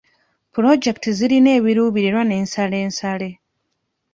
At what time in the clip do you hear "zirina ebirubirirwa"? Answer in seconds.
1.19-2.23